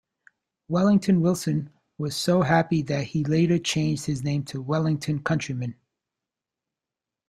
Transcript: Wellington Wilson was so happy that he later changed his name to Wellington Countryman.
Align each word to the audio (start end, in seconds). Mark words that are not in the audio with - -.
Wellington 0.67 1.21
Wilson 1.21 1.69
was 1.99 2.15
so 2.15 2.41
happy 2.41 2.81
that 2.81 3.03
he 3.03 3.23
later 3.23 3.59
changed 3.59 4.05
his 4.05 4.23
name 4.23 4.43
to 4.45 4.59
Wellington 4.59 5.21
Countryman. 5.21 5.75